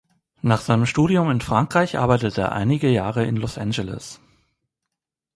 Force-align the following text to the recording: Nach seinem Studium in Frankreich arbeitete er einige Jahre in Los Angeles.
Nach 0.41 0.61
seinem 0.61 0.87
Studium 0.87 1.29
in 1.29 1.41
Frankreich 1.41 1.99
arbeitete 1.99 2.41
er 2.41 2.53
einige 2.53 2.89
Jahre 2.89 3.23
in 3.27 3.35
Los 3.35 3.59
Angeles. 3.59 4.19